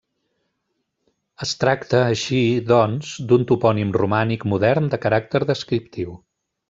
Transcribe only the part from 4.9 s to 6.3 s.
de caràcter descriptiu.